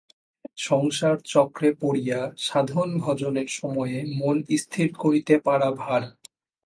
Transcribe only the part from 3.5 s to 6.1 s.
সময়ে মন স্থির করিতে পারা ভার।